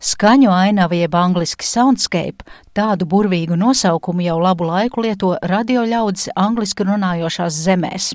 Skaņu 0.00 0.48
ainava 0.48 0.96
jeb 0.96 1.12
angliski 1.12 1.66
soundscape, 1.68 2.46
tādu 2.72 3.04
burvīgu 3.04 3.58
nosaukumu 3.60 4.24
jau 4.24 4.38
labu 4.40 4.64
laiku 4.64 5.02
lieto 5.04 5.34
radio 5.44 5.82
ļaudis 5.84 6.30
angliski 6.40 6.86
runājošās 6.88 7.58
zemēs. 7.66 8.06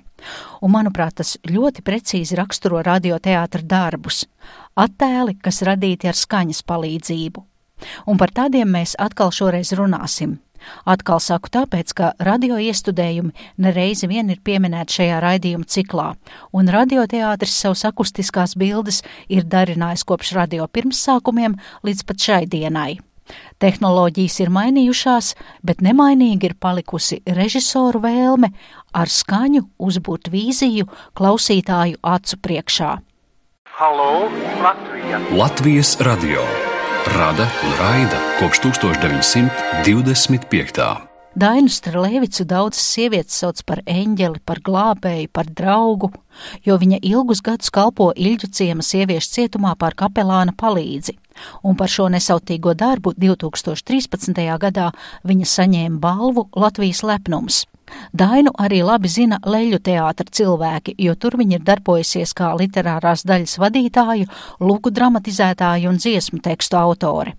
Un, 0.65 0.73
manuprāt, 0.73 1.19
tas 1.21 1.35
ļoti 1.45 1.83
precīzi 1.85 2.39
raksturo 2.39 2.81
radioteātra 2.81 3.61
darbus- 3.61 4.25
attēli, 4.85 5.37
kas 5.37 5.61
radīti 5.61 6.09
ar 6.09 6.17
skaņas 6.17 6.63
palīdzību. 6.65 7.45
Un 8.07 8.17
par 8.17 8.33
tādiem 8.33 8.65
mēs 8.65 8.95
atkal 8.97 9.29
šoreiz 9.29 9.71
runāsim. 9.77 10.39
Atkal 10.85 11.21
saku 11.23 11.51
tāpēc, 11.53 11.93
ka 11.97 12.11
radio 12.19 12.59
iestudējumi 12.61 13.33
nereizi 13.61 14.09
vien 14.11 14.29
ir 14.33 14.43
pieminēti 14.43 14.99
šajā 14.99 15.23
raidījuma 15.23 15.69
ciklā, 15.69 16.11
un 16.53 16.71
radioteātris 16.71 17.57
savus 17.63 17.85
akustiskās 17.87 18.55
bildes 18.59 19.01
ir 19.29 19.47
darinājis 19.47 20.05
kopš 20.07 20.35
radio 20.37 20.67
pirmsākumiem 20.67 21.57
līdz 21.85 22.07
pat 22.07 22.29
šai 22.29 22.45
dienai. 22.49 22.95
Tehnoloģijas 23.61 24.35
ir 24.43 24.51
mainījušās, 24.53 25.31
bet 25.65 25.81
nemainīgi 25.85 26.51
ir 26.51 26.55
palikusi 26.61 27.21
režisoru 27.25 28.03
vēlme 28.03 28.51
ar 28.93 29.09
skaņu 29.09 29.63
uzbūt 29.81 30.29
vīziju 30.33 30.85
klausītāju 31.17 32.01
acu 32.15 32.39
priekšā. 32.45 32.93
Halo, 33.79 34.29
Latvija! 34.63 35.19
Latvijas 35.35 35.97
radio 36.05 36.45
rada 37.13 37.47
un 37.63 37.71
raida 37.79 38.19
kopš 38.39 38.59
1925. 38.59 40.97
Dainu 41.35 41.67
Strelēvicu 41.67 42.45
daudzas 42.47 42.85
sievietes 42.93 43.35
sauc 43.41 43.59
par 43.67 43.81
eņģeli, 43.91 44.39
par 44.47 44.61
glābēju, 44.63 45.27
par 45.35 45.49
draugu, 45.51 46.07
jo 46.63 46.79
viņa 46.79 47.03
ilgus 47.03 47.43
gadus 47.43 47.67
kalpo 47.75 48.15
Ilģu 48.15 48.47
ciema 48.55 48.79
sieviešu 48.79 49.33
cietumā 49.33 49.75
par 49.75 49.99
kapelāna 49.99 50.55
palīdzi, 50.55 51.11
un 51.67 51.75
par 51.75 51.91
šo 51.91 52.07
nesautīgo 52.13 52.71
darbu 52.73 53.11
2013. 53.19 54.31
gadā 54.63 54.95
viņa 55.27 55.45
saņēma 55.57 55.99
balvu 55.99 56.47
Latvijas 56.55 57.03
lepnums. 57.03 57.65
Dainu 58.13 58.53
arī 58.61 58.81
labi 58.85 59.11
zina 59.11 59.39
leļu 59.43 59.79
teātra 59.83 60.27
cilvēki, 60.31 60.95
jo 60.97 61.15
tur 61.15 61.37
viņa 61.39 61.59
ir 61.59 61.65
darbojusies 61.67 62.35
kā 62.37 62.53
literārās 62.59 63.25
daļas 63.27 63.57
vadītāju, 63.61 64.29
lūgu 64.61 64.93
dramatizētāju 64.95 65.89
un 65.91 65.99
dziesmu 65.99 66.39
tekstu 66.45 66.79
autore. 66.79 67.35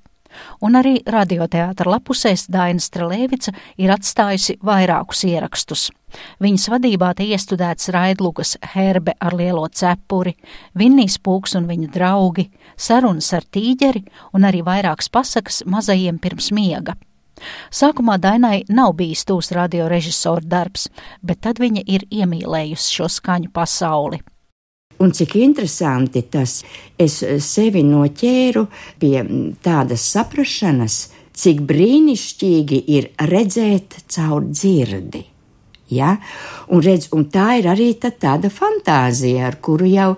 Un 0.61 0.77
arī 0.79 0.99
radioteātra 1.09 1.91
lapusēs 1.95 2.47
Daina 2.53 2.83
Strelēvica 2.83 3.55
ir 3.81 3.93
atstājusi 3.95 4.59
vairākus 4.65 5.25
ierakstus. 5.29 5.89
Viņas 6.41 6.69
vadībā 6.73 7.13
te 7.17 7.27
iestudēts 7.29 7.91
Raidlugas 7.93 8.57
herbe 8.75 9.17
ar 9.21 9.37
lielo 9.37 9.67
cepuri, 9.69 10.37
Vinnijas 10.79 11.19
pūks 11.19 11.57
un 11.59 11.69
viņa 11.71 11.91
draugi, 11.93 12.49
sarunas 12.77 13.33
ar 13.37 13.45
tīģeri 13.45 14.05
un 14.37 14.49
arī 14.49 14.63
vairākas 14.67 15.13
pasakas 15.13 15.63
mazajiem 15.67 16.21
pirms 16.23 16.53
miega. 16.57 16.97
Sākumā 17.71 18.17
Dainai 18.23 18.63
nav 18.69 18.95
bijis 18.99 19.27
tūs 19.29 19.53
radiorežisora 19.57 20.45
darbs, 20.45 20.89
bet 21.23 21.43
tad 21.47 21.61
viņa 21.63 21.85
ir 21.87 22.07
iemīlējusi 22.11 22.97
šo 22.99 23.11
skaņu 23.19 23.53
pasauli. 23.55 24.23
Un 24.99 25.13
cik 25.13 25.35
interesanti 25.37 26.23
tas, 26.33 26.63
es 26.97 27.19
sevi 27.45 27.83
noķēru 27.85 28.65
pie 29.01 29.21
tādas 29.65 30.07
saprašanas, 30.15 30.97
cik 31.37 31.61
brīnišķīgi 31.69 32.79
ir 32.97 33.11
redzēt 33.29 33.99
caur 34.09 34.47
dzirdi. 34.49 35.27
Ja? 35.93 36.17
Un, 36.73 36.81
redz, 36.83 37.11
un 37.15 37.29
tā 37.31 37.59
ir 37.61 37.69
arī 37.71 37.93
tā, 38.01 38.11
tāda 38.11 38.49
fantāzija, 38.51 39.51
ar 39.51 39.61
kuru 39.63 39.87
jau 39.91 40.11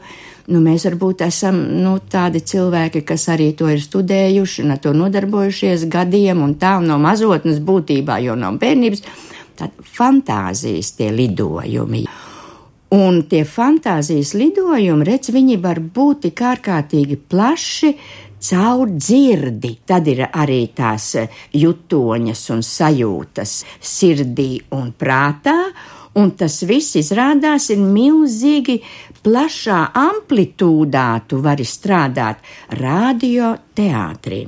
nu, 0.48 0.60
mēs 0.64 0.86
varbūt 0.88 1.24
esam 1.26 1.60
nu, 1.82 1.96
tādi 2.10 2.42
cilvēki, 2.44 3.04
kas 3.08 3.28
arī 3.32 3.50
to 3.56 3.68
ir 3.72 3.82
studējuši 3.84 4.64
un 4.64 4.74
ar 4.74 4.80
to 4.84 4.94
nodarbojušies 4.96 5.88
gadiem 5.92 6.42
un 6.44 6.56
tā 6.60 6.78
no 6.84 6.98
mazotnes 7.02 7.60
būtībā, 7.64 8.20
jo 8.24 8.36
no 8.38 8.54
bērnības, 8.60 9.04
tad 9.58 9.76
fantāzijas 9.98 10.94
tie 10.98 11.10
lidojumi. 11.14 12.06
Un 12.96 13.20
tie 13.28 13.42
fantāzijas 13.44 14.32
lidojumi, 14.38 15.04
redz, 15.04 15.28
viņi 15.34 15.58
var 15.60 15.82
būt 15.82 16.22
tik 16.24 16.40
ārkārtīgi 16.40 17.18
plaši, 17.28 17.92
caur 18.48 18.88
dzirdi. 18.94 19.74
Tad 19.84 20.08
ir 20.08 20.24
arī 20.30 20.62
tās 20.72 21.10
jutoņas 21.52 22.44
un 22.54 22.64
sajūtas 22.64 23.54
sirdī 23.82 24.54
un 24.78 24.94
prātā, 24.96 25.58
un 26.18 26.32
tas 26.38 26.60
viss 26.66 26.98
izrādās 26.98 27.70
ir 27.74 27.80
milzīgi 27.82 28.80
plašā 29.24 29.80
amplitūdā. 29.98 31.08
Tu 31.28 31.40
vari 31.44 31.66
strādāt 31.66 32.42
radio 32.80 33.54
teātrī. 33.76 34.46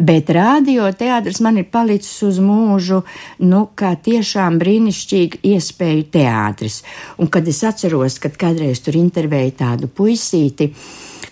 Bet 0.00 0.30
radioteātris 0.32 1.42
man 1.44 1.58
ir 1.60 1.66
palicis 1.72 2.22
uz 2.24 2.38
mūžu, 2.40 3.02
nu, 3.44 3.66
kā 3.76 3.92
tiešām 4.00 4.56
brīnišķīgi 4.62 5.42
iespēju 5.50 6.06
teātris. 6.14 6.80
Un 7.20 7.28
kad 7.28 7.48
es 7.50 7.60
atceros, 7.68 8.16
kad 8.22 8.38
kādreiz 8.40 8.80
tur 8.84 8.96
intervēju 8.96 9.56
tādu 9.60 9.90
puisīti, 9.92 10.70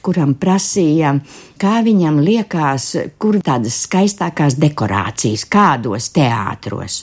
kuram 0.04 0.34
prasīja, 0.40 1.14
kā 1.60 1.78
viņam 1.86 2.20
liekas, 2.24 2.90
kur 3.20 3.40
tādas 3.44 3.80
skaistākās 3.86 4.58
dekorācijas, 4.60 5.46
kādos 5.50 6.10
teātros. 6.16 7.02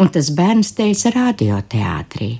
Un 0.00 0.10
tas 0.14 0.30
bērns 0.34 0.74
teica 0.76 1.14
radioteātrī. 1.14 2.30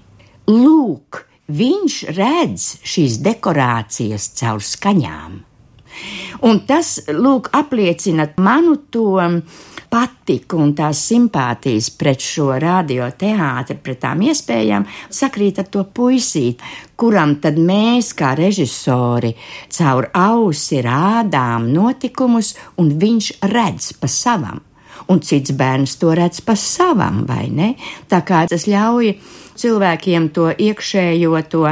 Lūk, 0.50 1.24
viņš 1.48 1.98
redz 2.16 2.68
šīs 2.84 3.20
dekorācijas 3.24 4.30
caur 4.40 4.64
skaņām. 4.64 5.42
Un 6.44 6.60
tas, 6.66 6.96
lūk, 7.08 7.52
apliecina 7.54 8.26
manu 8.42 8.76
to 8.90 9.20
patiku 9.94 10.58
un 10.58 10.72
tās 10.74 11.04
simpātijas 11.06 11.92
pret 11.94 12.22
šo 12.22 12.48
radioteātri, 12.58 13.78
pret 13.78 14.00
tām 14.02 14.24
iespējām, 14.26 14.86
sakrīt 15.06 15.60
ar 15.62 15.70
to 15.70 15.84
puisīt, 15.94 16.62
kuram 16.98 17.36
tad 17.44 17.60
mēs, 17.62 18.10
kā 18.18 18.34
režisori, 18.38 19.34
caur 19.78 20.10
ausi 20.18 20.82
rādām 20.82 21.70
notikumus, 21.70 22.56
un 22.82 22.94
viņš 22.98 23.34
redz 23.54 23.92
pa 24.00 24.10
savam. 24.10 24.62
Un 25.12 25.20
cits 25.20 25.52
bērns 25.52 25.98
to 26.00 26.14
redz 26.16 26.40
pa 26.44 26.56
savam, 26.56 27.24
vai 27.28 27.48
ne? 27.52 27.74
Tā 28.08 28.22
kā 28.24 28.44
tas 28.48 28.64
ļauj 28.70 29.10
cilvēkiem 29.58 30.28
to 30.34 30.48
iekšējo, 30.50 31.34
to 31.50 31.64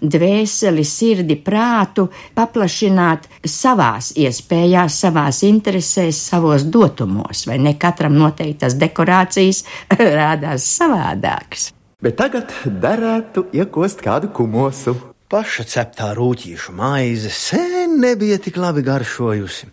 dvēseli, 0.00 0.84
sirdi, 0.86 1.36
prātu 1.42 2.08
paplašināt 2.38 3.28
savās 3.44 4.12
iespējās, 4.18 5.00
savās 5.04 5.42
interesēs, 5.46 6.20
savos 6.30 6.66
dotumos, 6.66 7.46
vai 7.50 7.58
ne 7.62 7.74
katram 7.78 8.16
noteiktas 8.18 8.78
dekorācijas 8.80 9.64
rādās 10.20 10.66
savādākas. 10.78 11.70
Bet 12.02 12.18
tagad 12.20 12.52
derētu 12.64 13.48
iekost 13.58 14.04
kādu 14.04 14.30
kumosu. 14.30 14.94
Paša 15.28 15.64
ceptā 15.68 16.12
rūtīšu 16.16 16.72
maize 16.72 17.28
sen 17.34 17.98
nebija 18.00 18.38
tik 18.40 18.56
labi 18.56 18.80
garšojusi. 18.86 19.66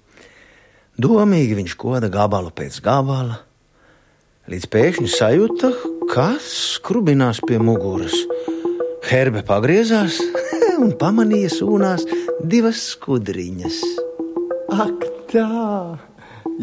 Domīgi 0.96 1.58
viņš 1.58 1.74
koda 1.76 2.08
gabalu 2.08 2.54
pēc 2.56 2.78
gabala, 2.84 3.42
līdz 4.48 4.68
pēkšņi 4.72 5.10
sajūta, 5.12 5.72
kas 6.14 6.46
skrubinās 6.78 7.42
pie 7.44 7.60
muguras. 7.60 8.16
Herbe 9.10 9.44
pagriezās 9.46 10.22
un 10.84 10.94
pamanīja 10.96 11.52
sūnās 11.52 12.08
divas 12.48 12.80
skudriņas. 12.94 13.82
Ak, 14.72 15.04
tā! 15.34 16.00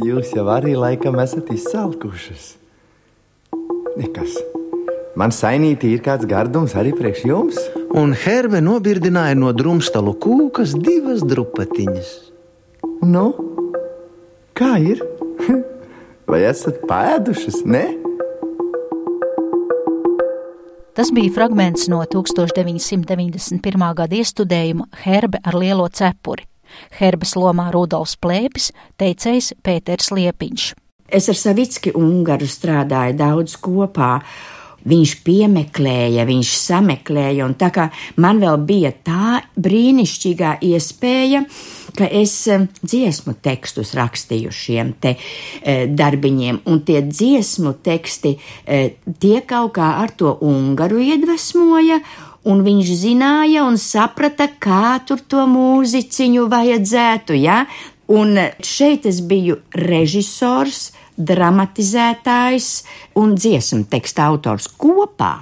Jūs 0.00 0.32
jau 0.32 0.46
arī 0.48 0.72
laikam 0.80 1.20
esat 1.20 1.52
izsalkušas. 1.52 2.54
Nekas. 4.00 4.40
Man 5.20 5.28
sainītī 5.36 5.92
ir 5.92 6.00
kāds 6.00 6.24
gardums 6.24 6.72
arī 6.72 6.96
priekš 6.96 7.26
jums. 7.28 7.60
Un 7.92 8.16
Herbe 8.16 8.64
nobirdināja 8.64 9.36
no 9.36 9.52
drumstalu 9.52 10.16
kūkas 10.16 10.72
divas 10.80 11.20
drupatiņas. 11.28 12.12
Nu, 13.04 13.26
kā 14.56 14.76
ir? 14.82 15.02
Vai 16.30 16.44
esat 16.48 16.80
pēdušas, 16.88 17.62
ne? 17.68 17.84
Tas 20.92 21.08
bija 21.14 21.32
fragments 21.32 21.88
no 21.88 22.02
1991. 22.04 23.84
gada 23.96 24.16
iestudējuma 24.18 24.90
Herbe 25.04 25.40
ar 25.40 25.56
lielo 25.56 25.88
cepuri. 25.88 26.44
Herbes 26.98 27.32
lomā 27.36 27.70
Rudolfs 27.72 28.18
Plēpis, 28.20 28.70
teicējs 29.00 29.52
Pēters 29.64 30.12
Liepiņš. 30.12 30.66
Es 31.12 31.28
ar 31.28 31.36
Savicki 31.36 31.92
Ungaru 31.96 32.48
strādāju 32.48 33.16
daudz 33.18 33.56
kopā, 33.60 34.14
viņš 34.88 35.14
piemeklēja, 35.26 36.24
viņš 36.28 36.52
sameklēja, 36.60 37.44
un 37.46 37.56
tā 37.60 37.68
kā 37.74 37.88
man 38.20 38.40
vēl 38.42 38.60
bija 38.68 38.92
tā 39.04 39.40
brīnišķīgā 39.56 40.58
iespēja, 40.68 41.44
ka 41.98 42.08
es 42.08 42.34
eh, 42.50 42.66
dziesmu 42.82 43.34
tekstus 43.44 43.92
rakstīju 43.98 44.52
šiem 44.54 44.92
te 45.02 45.14
e, 45.16 45.86
darbiņiem, 45.92 46.62
un 46.70 46.82
tie 46.86 47.02
dziesmu 47.04 47.74
teksti 47.84 48.34
e, 48.36 48.82
tie 49.22 49.40
kaut 49.48 49.74
kā 49.76 49.94
ar 50.02 50.14
to 50.16 50.34
ungaru 50.44 51.02
iedvesmoja, 51.02 52.00
un 52.48 52.64
viņš 52.66 52.92
zināja 53.04 53.66
un 53.68 53.78
saprata, 53.78 54.48
kā 54.58 54.98
tur 55.06 55.22
to 55.28 55.44
mūziciņu 55.46 56.48
vajadzētu, 56.50 57.38
ja? 57.38 57.62
Un 58.12 58.34
šeit 58.66 59.06
es 59.08 59.22
biju 59.24 59.60
režisors, 59.78 60.90
dramatizētājs 61.16 62.68
un 63.20 63.36
dziesmu 63.38 63.86
teksta 63.92 64.26
autors 64.32 64.66
kopā. 64.80 65.34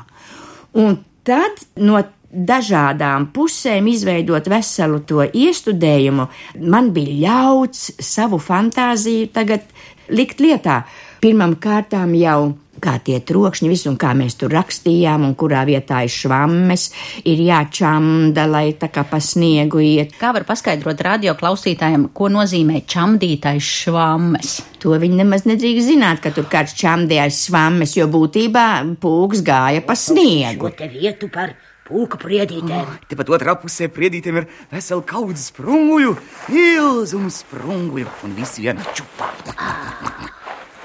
Un 0.77 0.99
tad 1.27 1.63
no 1.81 2.03
dažādām 2.31 3.31
pusēm 3.35 3.91
izveidot 3.91 4.49
veselu 4.51 5.03
to 5.07 5.25
iestudējumu, 5.27 6.29
man 6.63 6.91
bija 6.95 7.17
ļauts 7.27 7.91
savu 7.99 8.39
fantāziju 8.43 9.31
tagad 9.35 9.67
likt 10.11 10.43
lietā. 10.43 10.85
Pirmam 11.21 11.59
kārtām 11.61 12.15
jau 12.17 12.55
kā 12.81 12.97
tie 13.05 13.19
trokšņi, 13.21 13.69
visu, 13.71 13.91
un 13.93 13.99
kā 14.01 14.13
mēs 14.17 14.39
tur 14.41 14.53
rakstījām, 14.55 15.25
un 15.29 15.35
kurā 15.39 15.63
vietā 15.69 16.01
ir 16.07 16.13
švammes, 16.13 16.87
ir 17.29 17.43
jāčamda, 17.45 18.47
lai 18.49 18.71
tā 18.81 18.91
kā 18.93 19.05
pa 19.09 19.21
sniegu 19.23 19.83
iet. 19.85 20.15
Kā 20.21 20.33
var 20.37 20.47
paskaidrot 20.49 21.03
radio 21.05 21.37
klausītājiem, 21.39 22.09
ko 22.17 22.31
nozīmē 22.33 22.83
čamdītais 22.89 23.73
švammes? 23.85 24.57
To 24.81 24.97
viņi 24.97 25.21
nemaz 25.21 25.45
nedrīkst 25.49 25.93
zināt, 25.93 26.23
ka 26.25 26.33
tur 26.33 26.49
kāds 26.51 26.73
čamdījās 26.81 27.45
švammes, 27.49 27.99
jo 27.99 28.09
būtībā 28.11 28.69
pūks 29.03 29.45
gāja 29.45 29.85
pa 29.85 29.99
sniegu. 29.99 30.73
Šo 30.73 30.81
te 30.81 30.89
vietu 30.95 31.29
par 31.33 31.53
pūka 31.91 32.21
priedītēm. 32.23 32.87
Oh, 32.87 32.99
Tepat 33.11 33.33
otrā 33.35 33.57
pusē 33.59 33.91
priedītēm 33.93 34.41
ir 34.41 34.49
vesela 34.71 35.05
kaudze 35.07 35.43
sprunguļu, 35.51 36.15
milzums 36.55 37.43
sprunguļu 37.45 38.09
un 38.27 38.37
visi 38.39 38.67
viena 38.67 38.87
čupā. 38.95 39.31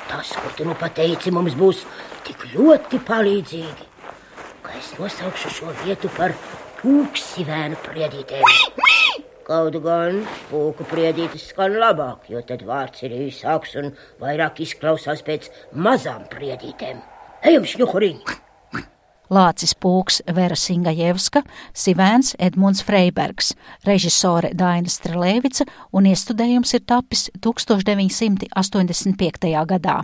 Tas, 0.10 0.34
ko 0.34 0.54
tu 0.58 0.68
nu 0.68 0.76
pateici, 0.80 1.34
mums 1.36 1.58
būs 1.60 1.84
tik 2.26 2.48
ļoti 2.56 3.02
palīdzīgi, 3.06 3.90
ka 4.66 4.78
es 4.80 4.94
nosaukšu 4.98 5.54
šo 5.60 5.74
vietu 5.84 6.12
par 6.18 6.34
pūksivēnu 6.82 7.80
priedītēm. 7.86 8.46
Kaut 9.46 9.76
gan 9.84 10.24
pūku 10.50 10.88
priedītis 10.90 11.52
skan 11.52 11.76
labāk, 11.78 12.26
jo 12.34 12.42
tad 12.50 12.64
vārds 12.66 13.06
ir 13.06 13.14
īsāks 13.28 13.76
un 13.82 13.92
vairāk 14.22 14.64
izklausās 14.66 15.22
pēc 15.28 15.52
mazām 15.78 16.26
priedītēm. 16.34 17.04
Ejam, 17.46 17.70
šņuhuriņ! 17.70 18.45
Lācis 19.30 19.76
Pūks, 19.76 20.22
Vera 20.36 20.56
Singajevska, 20.56 21.44
Sivēns 21.74 22.36
Edmunds 22.40 22.84
Freibergs, 22.86 23.56
režisore 23.86 24.50
Daina 24.54 24.90
Strelēvica 24.90 25.66
un 25.94 26.06
iestudējums 26.12 26.74
ir 26.78 26.82
tapis 26.88 27.30
1985. 27.40 29.66
gadā. 29.70 30.04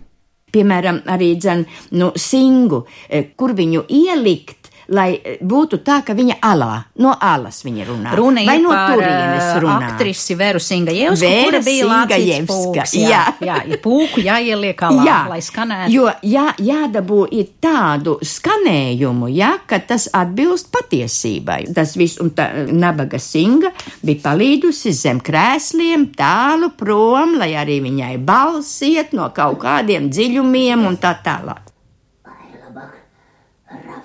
Piemēram, 0.51 0.97
arī 1.07 1.37
dzen, 1.39 1.65
nu, 1.95 2.11
singu, 2.19 2.85
eh, 3.09 3.23
kur 3.37 3.53
viņu 3.55 3.85
ielikt, 3.87 4.60
lai 4.91 5.37
būtu 5.39 5.79
tā, 5.85 6.01
ka 6.05 6.15
viņa 6.17 6.37
alā, 6.43 6.71
no 7.03 7.13
alas 7.15 7.61
viņa 7.65 7.85
runā. 7.87 8.15
Runa 8.17 8.43
Vai 8.47 8.57
no 8.59 8.71
turienes 8.73 9.45
uh, 9.45 9.59
runā. 9.63 9.91
aktrisi 9.91 10.35
Veru 10.39 10.59
Singajevsku, 10.59 11.21
Vera 11.23 11.45
kura 11.47 11.61
bija 11.65 11.87
Singajevska, 11.87 12.51
Pūks. 12.51 12.95
Jā, 12.99 13.07
jā. 13.09 13.23
jā, 13.47 13.57
ja 13.71 13.79
pūku 13.81 14.23
jāieliek 14.25 14.83
alā, 14.87 15.05
Jā, 15.07 15.17
lai 15.31 15.39
skanētu. 15.45 15.93
Jo 15.95 16.09
jā, 16.27 16.47
jādabū 16.59 17.23
ir 17.31 17.49
tādu 17.63 18.17
skanējumu, 18.25 19.31
ja, 19.31 19.53
ka 19.67 19.79
tas 19.79 20.09
atbilst 20.13 20.71
patiesībai. 20.75 21.61
Tas 21.75 21.95
viss, 21.99 22.19
un 22.21 22.33
tā 22.35 22.49
nabaga 22.71 23.19
singa 23.21 23.71
bija 24.03 24.21
palīdusi 24.27 24.93
zem 24.95 25.23
krēsliem 25.23 26.09
tālu 26.17 26.73
prom, 26.77 27.37
lai 27.39 27.53
arī 27.59 27.79
viņai 27.87 28.15
balss 28.25 28.81
iet 28.87 29.15
no 29.17 29.31
kaut 29.35 29.61
kādiem 29.63 30.09
dziļumiem 30.11 30.87
un 30.87 30.99
tā 31.01 31.15
tālāk. 31.23 31.70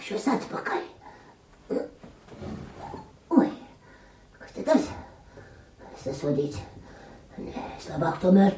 Ai, 0.06 0.12
labāk 0.12 0.22
rapšos 0.22 0.26
atpakaļ. 0.30 0.82
Oi, 3.30 3.48
kas 4.38 4.52
te 4.54 4.62
tas? 4.62 4.84
Es 5.96 6.06
esmu 6.06 6.30
sodīts. 6.30 6.60
Nē, 7.36 7.52
es 7.76 7.88
labāk 7.90 8.20
tomēr 8.22 8.54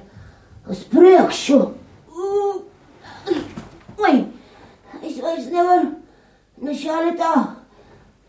uz 0.69 0.85
priekšu. 0.93 1.75
Oi, 3.99 4.27
es 5.03 5.17
vairs 5.23 5.49
nevaru 5.49 5.89
ne 6.61 6.75
šā, 6.75 7.01
ne 7.07 7.17
tā, 7.17 7.35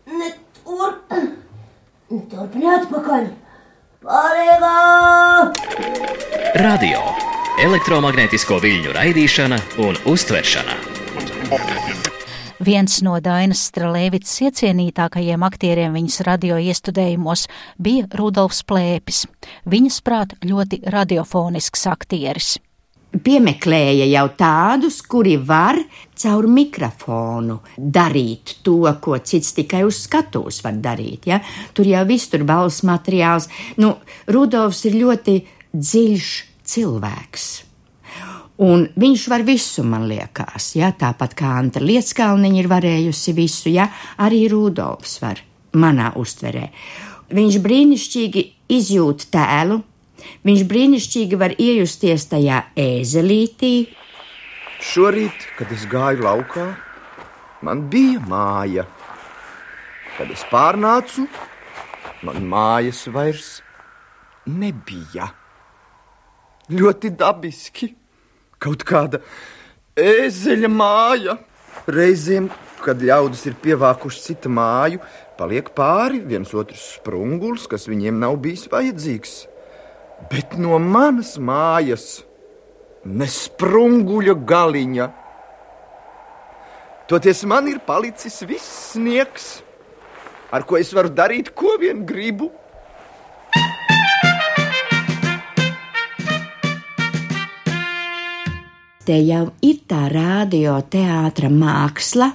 ne 0.08 0.32
tur, 0.62 0.96
ne 2.10 2.20
turp, 2.30 2.54
ne 2.56 2.74
atpakaļ. 2.78 3.28
Palīgā! 4.00 4.76
Radio 6.56 7.04
elektromagnētisko 7.60 8.56
viļņu 8.64 8.96
raidīšana 8.96 9.60
un 9.84 10.00
uztveršana. 10.08 11.99
Viens 12.60 12.98
no 13.00 13.14
Dainas 13.24 13.62
Strelēvicas 13.70 14.34
iecienītākajiem 14.44 15.44
aktieriem 15.46 15.94
viņas 15.96 16.18
radio 16.26 16.58
iestudējumos 16.60 17.46
bija 17.80 18.04
Rudolfs 18.20 18.60
Plēpis. 18.68 19.22
Viņas 19.64 19.96
prāt 20.04 20.34
ļoti 20.44 20.82
radiofonisks 20.92 21.86
aktieris. 21.88 22.58
Piemeklēja 23.10 24.10
jau 24.10 24.26
tādus, 24.36 25.00
kuri 25.08 25.38
var 25.40 25.80
caur 26.20 26.50
mikrofonu 26.52 27.56
darīt 27.80 28.58
to, 28.60 28.84
ko 29.00 29.16
cits 29.24 29.56
tikai 29.56 29.80
uz 29.88 30.02
skatuves 30.04 30.60
var 30.60 30.76
darīt. 30.84 31.30
Ja? 31.32 31.40
Tur 31.72 31.88
jau 31.88 32.04
viss 32.12 32.28
tur 32.28 32.44
balss 32.44 32.84
materiāls. 32.84 33.48
Nu, 33.80 33.96
Rudolfs 34.28 34.84
ir 34.84 35.00
ļoti 35.00 35.40
dziļš 35.72 36.30
cilvēks. 36.76 37.50
Un 38.60 38.82
viņš 39.00 39.22
var 39.32 39.40
visu, 39.46 39.80
man 39.88 40.02
liekas, 40.04 40.74
ja? 40.76 40.90
tāpat 40.92 41.32
kā 41.38 41.54
Anta 41.56 41.80
Lietskalniņa 41.80 42.58
ir 42.60 42.66
varējusi 42.68 43.32
visu, 43.32 43.70
ja? 43.72 43.86
arī 44.20 44.42
Rudolfs 44.52 45.16
var 45.22 45.38
manā 45.80 46.10
uztverē. 46.20 46.66
Viņš 47.32 47.56
brīnišķīgi 47.64 48.42
izjūt 48.76 49.30
tēlu, 49.32 49.78
viņš 50.44 50.64
brīnišķīgi 50.68 51.38
var 51.40 51.54
iejusties 51.56 52.26
tajā 52.34 52.58
ēzelītī. 52.76 53.72
Šorīt, 54.84 55.46
kad 55.56 55.72
es 55.72 55.86
gāju 55.88 56.26
laukā, 56.26 56.66
man 57.64 57.86
bija 57.88 58.20
māja. 58.28 58.84
Kad 60.18 60.34
es 60.34 60.44
pārnācu, 60.52 61.24
man 62.28 62.44
mājas 62.50 63.06
vairs 63.08 63.48
nebija. 64.44 65.30
Ļoti 66.70 67.14
dabiski, 67.16 67.88
kaut 68.60 68.84
kāda 68.86 69.22
ēzeļa 69.98 70.70
māja. 70.72 71.38
Reizēm, 71.90 72.50
kad 72.84 73.00
ļaudis 73.02 73.46
ir 73.48 73.56
pievākuši 73.62 74.24
citu 74.28 74.50
māju, 74.52 75.00
paliek 75.38 75.70
pāri 75.76 76.20
viens 76.22 76.52
otrs 76.54 76.82
sprungulis, 76.98 77.66
kas 77.70 77.88
viņiem 77.88 78.20
nav 78.20 78.36
bijis 78.44 78.66
vajadzīgs. 78.70 79.34
Bet 80.30 80.58
no 80.60 80.76
manas 80.82 81.34
mājas 81.40 82.20
nesprunguļa 83.08 84.36
galiņa. 84.46 85.08
Toties 87.10 87.42
man 87.48 87.66
ir 87.72 87.80
palicis 87.82 88.42
viss 88.46 88.92
sniegs, 88.92 89.48
ar 90.52 90.66
ko 90.68 90.78
es 90.78 90.92
varu 90.94 91.10
darīt, 91.10 91.50
ko 91.56 91.78
vien 91.80 92.04
gribu. 92.06 92.52
Te 99.00 99.16
jau 99.24 99.46
ir 99.64 99.78
tā 99.88 100.02
radioteātra 100.12 101.48
māksla 101.48 102.26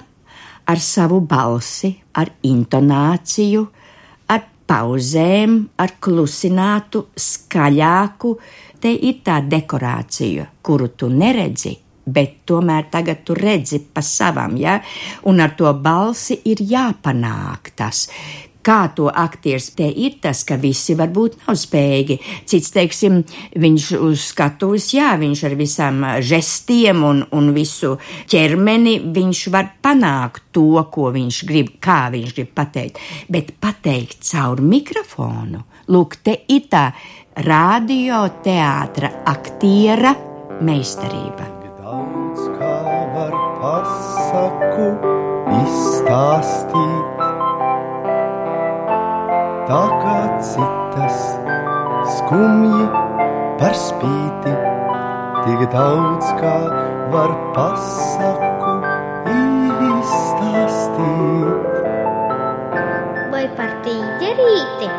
ar 0.66 0.80
savu 0.82 1.20
balsi, 1.22 1.92
ar 2.18 2.32
intonāciju, 2.42 3.62
ar 4.34 4.42
pauzēm, 4.66 5.60
ar 5.78 5.94
klusinātu, 6.02 7.04
skaļāku. 7.14 8.34
Te 8.82 8.90
ir 8.90 9.20
tā 9.22 9.38
dekorācija, 9.46 10.48
kuru 10.66 10.90
tu 10.98 11.06
neredzi, 11.06 11.76
bet 12.02 12.42
tomēr 12.50 12.90
tagad 12.90 13.22
tu 13.22 13.38
redzi 13.38 13.80
pa 13.86 14.02
savam, 14.02 14.58
ja? 14.58 14.80
un 15.30 15.40
ar 15.40 15.54
to 15.58 15.70
balsi 15.70 16.40
ir 16.50 16.66
jāpanāk 16.66 17.76
tas. 17.78 18.08
Kā 18.66 18.80
to 18.96 19.06
aktieris 19.06 19.68
te 19.78 19.86
ir 19.86 20.16
tas, 20.22 20.40
ka 20.46 20.56
visi 20.58 20.96
varbūt 20.98 21.36
nav 21.44 21.58
spējīgi. 21.60 22.16
Cits, 22.50 22.72
teiksim, 22.74 23.20
viņš 23.54 23.88
uz 24.02 24.24
skatuves, 24.32 24.88
jā, 24.96 25.12
viņš 25.20 25.42
ar 25.46 25.54
visām 25.58 26.02
žestiem 26.18 27.04
un, 27.06 27.22
un 27.36 27.52
visu 27.54 27.94
ķermeni, 28.26 28.98
viņš 29.14 29.44
var 29.54 29.70
panākt 29.82 30.48
to, 30.56 30.66
ko 30.90 31.12
viņš 31.14 31.42
grib, 31.46 31.76
kā 31.82 32.06
viņš 32.14 32.34
grib 32.34 32.50
pateikt. 32.58 32.98
Bet 33.30 33.54
pateikt 33.62 34.26
caur 34.26 34.62
mikrofonu, 34.62 35.62
lūk, 35.94 36.18
te 36.26 36.40
ir 36.50 36.66
tā 36.72 36.88
radioteātra 37.46 39.12
aktiera 39.30 40.16
meistarība. 40.64 41.52
Daudz 41.76 42.48
kā 42.58 42.74
var 43.14 43.36
pasaku 43.60 44.90
stāstīt. 45.76 47.15
Tā 49.66 49.84
kā 49.98 50.18
citas 50.46 51.22
skumji 52.14 52.84
par 53.58 53.74
spīti, 53.74 54.52
tik 55.42 55.62
daudz 55.72 56.26
kā 56.38 56.52
var 57.10 57.32
pasaku 57.56 58.74
izstāstīt. 59.88 61.72
Vai 63.32 63.46
par 63.58 63.72
tīģerīti? 63.86 64.90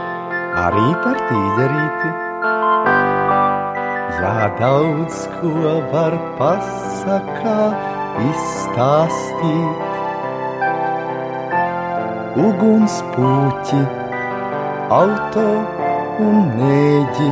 Arī 0.65 0.88
par 1.05 1.17
tīģerīti. 1.29 2.09
Jā, 4.17 4.50
daudz 4.59 5.21
ko 5.38 5.53
var 5.93 6.17
pasakā 6.41 7.62
izstāstīt. 8.33 9.79
Ugunspūķi, 12.47 13.79
auto 14.94 15.41
un 16.24 16.46
nēģi, 16.56 17.27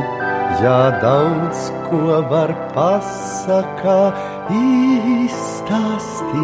jā, 0.60 0.80
daudz 1.00 1.70
ko 1.86 2.18
var 2.28 2.52
pasakā 2.74 4.12
izstāstīt. 4.52 6.36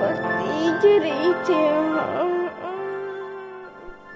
Par 0.00 0.16
tīģerītiem. 0.22 1.84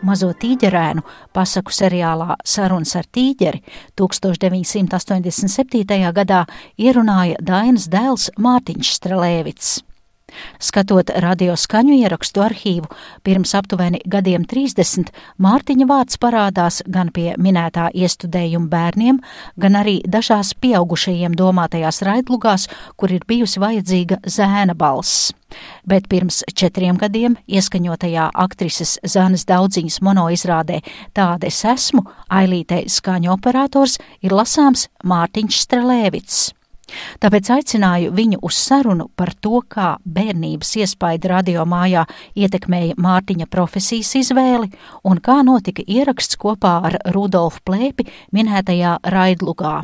Mazo 0.08 0.30
tīģerēnu 0.32 1.04
pasaku 1.36 1.76
seriālā 1.76 2.40
Sarunas 2.40 2.96
ar 2.96 3.04
tīģeri 3.04 3.60
1987. 4.00 6.08
gadā 6.16 6.48
ierunāja 6.80 7.36
Dainas 7.44 7.84
dēls 7.92 8.32
Mārtiņš 8.40 8.96
Strelēvits. 8.96 9.89
Skatot 10.60 11.12
radio 11.22 11.56
skaņu 11.56 11.96
ierakstu 12.00 12.44
arhīvu, 12.44 12.90
pirms 13.26 13.54
aptuveni 13.58 14.02
gadiem 14.06 14.44
30 14.48 15.12
Mārtiņa 15.40 15.88
vārds 15.90 16.20
parādās 16.20 16.82
gan 16.86 17.12
pie 17.14 17.34
minētā 17.38 17.88
iestudējuma 17.94 18.70
bērniem, 18.70 19.20
gan 19.56 19.80
arī 19.80 20.00
dažās 20.06 20.54
pieaugušajiem 20.60 21.36
domātajās 21.38 22.02
raidlugās, 22.06 22.68
kur 22.96 23.12
ir 23.12 23.26
bijusi 23.28 23.62
vajadzīga 23.62 24.22
zēna 24.26 24.76
balss. 24.78 25.32
Bet 25.82 26.06
pirms 26.06 26.44
četriem 26.54 26.94
gadiem 27.00 27.34
ieskaņotajā 27.50 28.28
aktrises 28.38 29.00
Zanes 29.02 29.42
Daudziņas 29.50 29.98
monoizrādē 30.06 30.78
Tāda 31.16 31.48
es 31.50 31.64
esmu, 31.66 32.04
Ailītei 32.30 32.86
skaņu 32.88 33.34
operators 33.34 33.98
ir 34.22 34.36
lasāms 34.36 34.88
Mārtiņš 35.04 35.62
Strelēvits. 35.66 36.40
Tāpēc 37.20 37.52
aicināju 37.56 38.14
viņu 38.16 38.40
uz 38.46 38.58
sarunu 38.58 39.10
par 39.16 39.34
to, 39.34 39.62
kā 39.68 39.94
bērnības 40.04 40.74
iespaida 40.82 41.34
radio 41.36 41.66
mājā 41.68 42.06
ietekmēja 42.38 42.98
Mārtiņa 43.00 43.46
profesijas 43.50 44.14
izvēli 44.22 44.70
un 45.04 45.22
kā 45.22 45.40
notika 45.46 45.84
ieraksts 45.86 46.40
kopā 46.40 46.76
ar 46.90 47.00
Rudolfu 47.14 47.64
Plēpi 47.66 48.08
minētajā 48.36 48.98
raidlugā. 49.14 49.80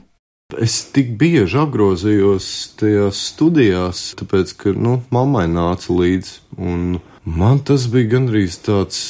Es 0.54 0.76
tik 0.94 1.16
bieži 1.18 1.58
apgrozījos 1.58 2.48
tajās 2.78 3.18
studijās, 3.32 4.02
tāpēc, 4.20 4.52
ka, 4.60 4.74
nu, 4.78 5.00
mammai 5.10 5.48
nāca 5.50 5.90
līdzi, 5.90 6.36
un 6.62 7.00
man 7.26 7.58
tas 7.66 7.88
bija 7.90 8.12
gandrīz 8.12 8.60
tāds. 8.62 9.00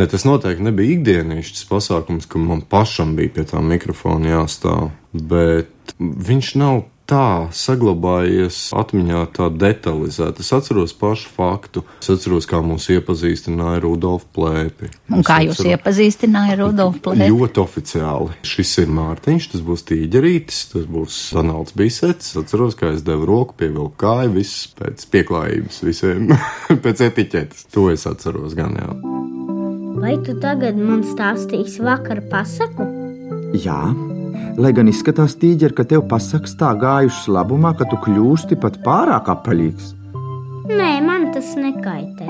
Ne, 0.00 0.06
tas 0.08 0.24
noteikti 0.24 0.64
nebija 0.64 0.94
ikdienišķis 0.94 1.66
pasākums, 1.68 2.24
ka 2.24 2.40
man 2.40 2.62
pašam 2.64 3.12
bija 3.18 3.34
pie 3.36 3.44
tā 3.50 3.60
mikrofona 3.60 4.30
jāstāv, 4.32 4.94
bet 5.12 5.92
viņš 6.00 6.54
nav 6.62 6.86
tā 7.12 7.26
saglabājies 7.52 8.58
atmiņā 8.76 9.22
tā 9.36 9.48
detalizēti. 9.60 10.40
Es 10.44 10.52
atceros 10.56 10.94
pašu 10.96 11.28
faktu. 11.36 11.82
Es 12.00 12.08
atceros, 12.14 12.46
kā 12.48 12.62
mūs 12.64 12.88
iepazīstināja 12.94 13.82
Rudolf 13.84 14.24
Plēpi. 14.36 14.88
Un 15.12 15.22
kā 15.26 15.40
jūs 15.44 15.58
atceros- 15.60 15.74
iepazīstināja 15.76 16.56
Rudolfu 16.62 17.02
Plēpi? 17.04 17.28
Ļoti 17.32 17.62
oficiāli. 17.62 18.30
Šis 18.48 18.72
ir 18.84 18.92
Mārtiņš, 18.96 19.50
tas 19.52 19.64
būs 19.66 19.84
tīģerītis, 19.92 20.62
tas 20.72 20.88
būs 20.88 21.20
Donalds 21.36 21.76
Bisets. 21.76 22.32
Es 22.32 22.36
atceros, 22.42 22.74
kā 22.78 22.94
es 22.94 23.02
devu 23.06 23.26
roku, 23.28 23.54
pievilku 23.60 23.92
kāju, 24.00 24.32
viss 24.38 24.66
pēc 24.78 25.04
pieklājības, 25.12 25.82
visiem 25.84 26.32
pēc 26.84 27.04
etiķetes. 27.10 27.66
To 27.76 27.90
es 27.92 28.06
atceros 28.08 28.54
gan 28.58 28.76
jau. 28.80 28.96
Vai 30.02 30.16
tu 30.24 30.34
tagad 30.40 30.74
man 30.80 31.04
stāstīsi 31.06 31.84
vakar 31.84 32.22
pasaku? 32.32 32.88
Jā, 33.54 33.82
lai 34.60 34.72
gan 34.76 34.90
izskatās 34.90 35.36
tīģeri, 35.40 35.76
ka 35.76 35.86
tev 35.88 36.06
pasaks 36.10 36.56
tā 36.60 36.72
gājušas 36.78 37.28
labumā, 37.32 37.74
ka 37.78 37.88
tu 37.90 37.98
kļūsti 38.04 38.58
pat 38.62 38.80
pārāk 38.86 39.30
apaļīgs. 39.34 39.92
Nē, 40.72 40.90
man 41.04 41.30
tas 41.34 41.52
nekaitē. 41.58 42.28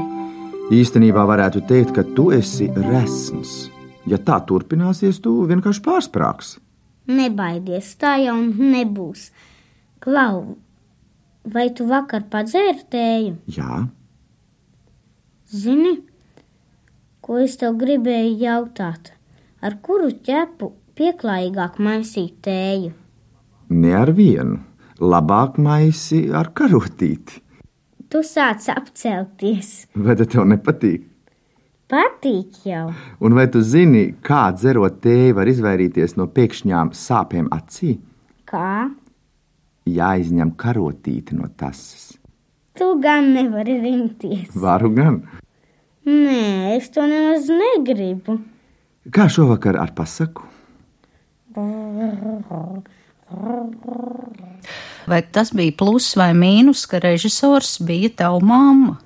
Īstenībā 0.73 1.25
varētu 1.28 1.64
teikt, 1.68 1.94
ka 1.97 2.04
tu 2.16 2.30
esi 2.35 2.71
resns. 2.76 3.71
Ja 4.09 4.18
tā 4.18 4.40
turpināsies, 4.49 5.21
tu 5.23 5.42
vienkārši 5.50 5.82
pārsprāgsi. 5.85 6.61
Nebaidies, 7.12 7.94
tā 8.00 8.16
jau 8.23 8.37
nebūs. 8.42 9.30
Klau, 10.02 10.56
vai 11.44 11.66
tu 11.76 11.87
vakar 11.90 12.25
padzēri 12.30 12.87
tēju? 12.90 13.35
Jā, 13.52 13.82
Zini, 15.52 15.99
ko 17.21 17.37
es 17.42 17.59
tev 17.61 17.75
gribēju 17.76 18.38
jautāt? 18.40 19.11
Ar 19.61 19.75
kuru 19.85 20.09
ķepu 20.25 20.71
pieklājīgāk 20.99 21.78
maisīt 21.82 22.42
tēju? 22.44 22.92
ne 23.72 23.94
ar 23.96 24.12
vienu. 24.16 24.61
Labāk 25.02 25.56
maisi 25.58 26.28
ar 26.30 26.52
karotīti. 26.54 27.40
Tu 28.12 28.20
sāc 28.26 28.68
apcelties. 28.70 29.88
Vai 29.96 30.14
tev 30.20 30.44
nepatīk? 30.46 31.08
Patīk 31.92 32.62
jau. 32.68 32.87
Un 33.20 33.34
vai 33.37 33.49
tu 33.52 33.61
zini, 33.64 34.12
kā 34.25 34.46
dzerot 34.54 35.00
tēju 35.04 35.37
var 35.37 35.50
izvairīties 35.50 36.14
no 36.20 36.28
pēkšņām 36.32 36.92
sāpēm 36.96 37.50
acī? 37.52 37.96
Kā? 38.49 38.92
Jāizņem 39.88 40.54
karotīti 40.61 41.37
no 41.37 41.50
tasas. 41.58 42.12
Tu 42.78 42.88
gan 43.02 43.32
nevari 43.34 43.80
rimties. 43.82 44.54
Varu 44.56 44.92
gan. 44.94 45.20
Nē, 46.06 46.78
es 46.78 46.88
to 46.94 47.04
nemaz 47.08 47.50
negribu. 47.50 48.38
Kā 49.12 49.26
šovakar 49.28 49.76
ar 49.82 49.92
pasaku? 49.96 50.46
Vai 55.06 55.23
tas 55.32 55.50
bija 55.56 55.75
pluss 55.78 56.16
vai 56.16 56.30
mīnus, 56.37 56.85
ka 56.87 57.00
režisors 57.02 57.78
bija 57.82 58.12
tava 58.23 58.40
mamma? 58.44 58.99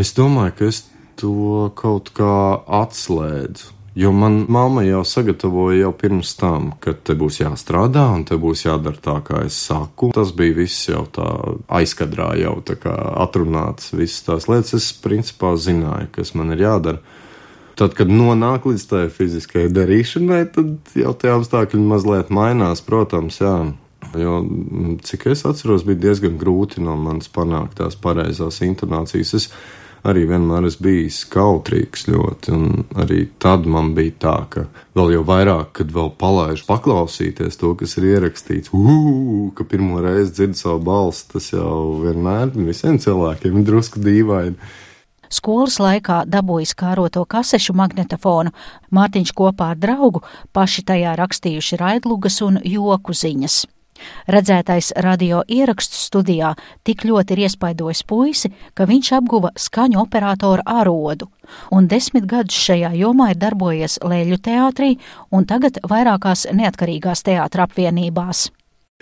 Es 0.00 0.14
domāju, 0.16 0.56
ka 0.58 0.70
es 0.70 0.82
to 1.20 1.68
kaut 1.78 2.10
kā 2.16 2.34
atslēdzu. 2.82 3.82
Jo 3.94 4.08
man 4.16 4.46
mamma 4.48 4.86
jau 4.86 5.02
sagatavoja 5.04 5.82
jau 5.82 5.90
pirms 5.92 6.30
tam, 6.40 6.70
ka 6.80 6.94
te 6.96 7.12
būs 7.18 7.42
jāstrādā 7.42 8.06
un 8.14 8.22
te 8.24 8.38
būs 8.40 8.64
jādara 8.64 8.96
tā, 8.96 9.18
kā 9.26 9.42
es 9.44 9.58
saku. 9.68 10.08
Tas 10.16 10.32
bija 10.32 10.56
viss 10.62 10.88
jau 10.88 11.02
tā 11.12 11.26
aizkadrā, 11.68 12.30
jau 12.40 12.54
tā 12.64 12.78
kā 12.80 12.94
atrunāts, 13.26 13.92
visas 13.92 14.24
tās 14.24 14.48
lietas. 14.48 14.72
Es 14.80 14.94
principā 14.96 15.52
zināju, 15.60 16.08
kas 16.16 16.32
man 16.38 16.56
ir 16.56 16.64
jādara. 16.64 17.04
Tad, 17.82 17.96
kad 17.98 18.10
nonāk 18.14 18.68
līdz 18.68 18.82
tai 18.86 19.06
fiziskajai 19.10 19.66
darīšanai, 19.74 20.42
tad 20.54 20.92
jau 20.94 21.12
tie 21.18 21.32
apstākļi 21.34 21.80
mazliet 21.82 22.28
mainās, 22.30 22.78
protams, 22.86 23.40
jā. 23.42 23.56
Jo, 24.18 24.36
mm, 24.44 25.00
cik 25.02 25.24
es 25.32 25.42
atceros, 25.48 25.82
bija 25.88 25.98
diezgan 26.04 26.36
grūti 26.38 26.82
no 26.84 26.94
manis 27.00 27.30
panākt 27.32 27.80
tās 27.80 27.96
pareizās 27.98 28.60
intonācijas. 28.62 29.32
Es 29.34 29.48
arī 30.06 30.28
vienmēr 30.30 30.68
esmu 30.68 30.86
bijis 30.86 31.18
kautrīgs 31.32 32.06
ļoti, 32.12 32.54
un 32.54 32.86
arī 33.02 33.24
tad 33.42 33.66
man 33.66 33.90
bija 33.98 34.14
tā, 34.28 34.36
ka 34.54 34.64
vēl 34.94 35.16
jau 35.16 35.26
vairāk, 35.32 35.74
kad 35.80 35.90
vēl 35.98 36.14
palaidu 36.22 36.62
paklausīties 36.68 37.58
to, 37.58 37.72
kas 37.82 37.96
ir 37.98 38.08
ierakstīts, 38.12 38.70
uu, 38.78 39.50
ka 39.58 39.66
pirmo 39.66 39.98
reizi 40.06 40.36
dzirdu 40.38 40.62
savu 40.62 40.86
balsi, 40.86 41.26
tas 41.34 41.50
jau 41.50 41.98
vienmēr 42.04 42.54
visiem 42.62 43.02
cilvēkiem 43.02 43.58
ir 43.58 43.68
drusku 43.72 44.06
dīvaini. 44.06 44.72
Skolas 45.32 45.78
laikā 45.80 46.22
dabūjis 46.28 46.74
kāroto 46.76 47.24
kasešu 47.24 47.72
magnetofonu, 47.78 48.52
Mārtiņš 48.92 49.32
kopā 49.36 49.70
ar 49.72 49.78
draugu 49.80 50.20
paši 50.52 50.84
tajā 50.90 51.14
rakstījuši 51.16 51.78
raidlugas 51.80 52.42
un 52.44 52.60
joku 52.68 53.16
ziņas. 53.16 53.62
Redzētais 54.34 54.92
radio 55.04 55.42
ierakstu 55.48 55.96
studijā 55.96 56.52
tik 56.86 57.04
ļoti 57.08 57.36
ir 57.36 57.44
iespaidojis 57.46 58.02
puisi, 58.08 58.50
ka 58.74 58.86
viņš 58.88 59.12
apguva 59.18 59.52
skaņu 59.56 60.00
operatoru 60.02 60.64
arodu, 60.66 61.28
un 61.72 61.88
desmit 61.88 62.26
gadus 62.30 62.58
šajā 62.66 62.92
jomā 62.98 63.32
ir 63.32 63.40
darbojies 63.42 64.00
Lēļu 64.02 64.40
teātrī 64.48 64.96
un 65.30 65.46
tagad 65.46 65.80
vairākās 65.88 66.48
neatkarīgās 66.52 67.24
teātra 67.28 67.68
apvienībās. 67.68 68.50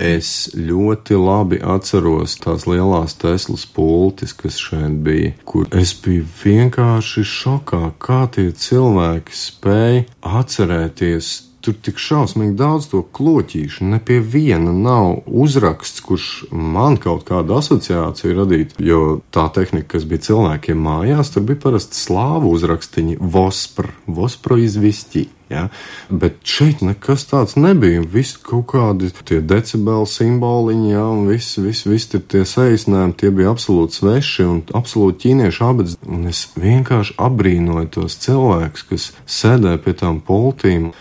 Es 0.00 0.49
ļoti 0.56 1.18
labi 1.20 1.59
atceros 1.61 2.38
tās 2.40 2.64
lielās 2.64 3.18
Teslas 3.20 3.66
pultis, 3.68 4.32
kas 4.32 4.56
šeit 4.56 5.02
bija, 5.04 5.35
kur 5.44 5.68
es 5.76 5.92
biju 6.00 6.25
vienkārši 6.40 7.26
šokā, 7.28 7.82
kā 8.00 8.23
tie 8.32 8.49
cilvēki 8.56 9.37
spēja 9.37 10.06
atcerēties 10.40 11.50
tur 11.64 11.76
tik 11.85 12.00
šausmīgi 12.00 12.57
daudz 12.59 12.88
to 12.93 13.02
kloķīšu. 13.17 13.87
Ne 13.93 14.00
pie 14.05 14.21
viena 14.21 14.73
nav 14.73 15.26
uzraksts, 15.26 16.02
kurš 16.05 16.29
man 16.50 16.97
kaut 17.00 17.26
kādu 17.29 17.59
asociāciju 17.59 18.38
radītu. 18.38 18.81
Jo 18.85 19.21
tā 19.35 19.49
tehnika, 19.55 19.93
kas 19.97 20.07
bija 20.09 20.26
cilvēkiem 20.31 20.81
mājās, 20.81 21.35
tur 21.35 21.45
bija 21.49 21.61
parasti 21.67 22.00
slāvu 22.00 22.55
uzrakstiņi 22.57 23.21
Vospr, 23.21 23.93
Vospro 24.07 24.59
izvisti. 24.61 25.29
Ja? 25.50 25.67
Bet 26.09 26.38
šeit 26.47 26.81
nekas 26.87 27.26
tāds 27.29 27.57
nebija. 27.59 28.05
Viss 28.07 28.38
kaut 28.38 28.69
kādi 28.71 29.11
tie 29.26 29.40
decibeli 29.43 30.07
simboliņi, 30.09 30.93
ja, 30.93 31.05
un 31.11 31.26
viss, 31.29 31.59
viss, 31.59 31.88
viss 31.90 32.11
tie 32.14 32.45
saīsinājumi, 32.47 33.17
tie 33.19 33.33
bija 33.35 33.50
absolūti 33.52 33.99
sveši 33.99 34.47
un 34.47 34.62
absolūti 34.79 35.26
ķīniešu 35.26 35.67
abadz. 35.67 35.99
Un 36.07 36.31
es 36.31 36.47
vienkārši 36.55 37.19
abrīnoju 37.21 37.93
tos 37.99 38.19
cilvēkus, 38.23 38.87
kas 38.93 39.11
sēdē 39.40 39.76
pie 39.83 39.99
tām 39.99 40.23
poltīm. 40.25 40.93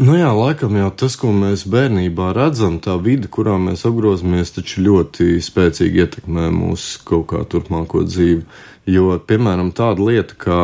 Nu 0.00 0.14
jā, 0.16 0.30
laikam 0.32 0.78
jau 0.78 0.86
tas, 0.96 1.12
ko 1.20 1.28
mēs 1.36 1.66
bērnībā 1.68 2.30
redzam, 2.32 2.78
tā 2.80 2.94
vide, 3.04 3.28
kurā 3.28 3.58
mēs 3.60 3.82
apgrozamies, 3.84 4.54
taču 4.56 4.80
ļoti 4.86 5.34
spēcīgi 5.44 6.00
ietekmē 6.00 6.46
mūsu 6.54 7.02
kaut 7.04 7.26
kā 7.34 7.42
turpmāko 7.44 8.06
dzīvi. 8.06 8.46
Jo, 8.88 9.18
piemēram, 9.20 9.74
tāda 9.76 10.06
lieta 10.06 10.38
kā 10.40 10.62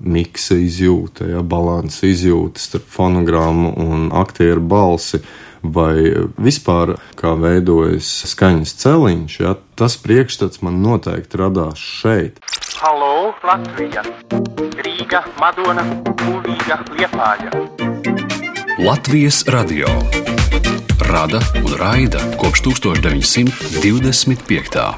miksa 0.00 0.56
izjūta, 0.56 1.28
ja, 1.28 1.42
balanss 1.44 2.00
izjūta 2.08 2.64
starp 2.64 2.88
fonogrammu 2.94 3.74
un 3.84 4.08
aktieru 4.16 4.64
balsi, 4.64 5.20
vai 5.60 6.24
vispār 6.40 6.94
kā 7.18 7.34
veidojas 7.36 8.08
skaņas 8.32 8.72
celiņš, 8.86 9.38
ja, 9.44 9.52
tas 9.76 9.98
priekšstats 10.00 10.64
man 10.64 10.80
noteikti 10.80 11.42
radās 11.44 11.76
šeit. 12.00 12.40
Halo, 12.80 13.34
Latvija! 13.44 14.06
Rīga, 14.80 15.26
Madona, 15.36 15.84
Kulīga, 16.24 16.80
Liepāja! 16.96 17.87
Latvijas 18.86 19.44
radio 19.46 19.86
rada 21.00 21.40
un 21.64 21.74
raida 21.78 22.18
kopš 22.38 22.60
1925. 22.60 24.94